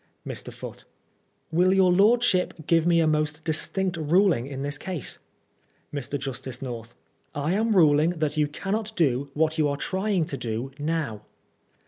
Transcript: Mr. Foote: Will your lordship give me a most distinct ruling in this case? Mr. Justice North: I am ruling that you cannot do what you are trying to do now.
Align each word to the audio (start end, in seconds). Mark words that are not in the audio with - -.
Mr. 0.27 0.51
Foote: 0.51 0.85
Will 1.51 1.71
your 1.75 1.91
lordship 1.91 2.65
give 2.65 2.87
me 2.87 2.99
a 2.99 3.05
most 3.05 3.43
distinct 3.43 3.97
ruling 3.97 4.47
in 4.47 4.63
this 4.63 4.79
case? 4.79 5.19
Mr. 5.93 6.17
Justice 6.17 6.59
North: 6.59 6.95
I 7.35 7.51
am 7.53 7.77
ruling 7.77 8.09
that 8.17 8.35
you 8.35 8.47
cannot 8.47 8.95
do 8.95 9.29
what 9.35 9.59
you 9.59 9.67
are 9.67 9.77
trying 9.77 10.25
to 10.25 10.37
do 10.37 10.71
now. 10.79 11.21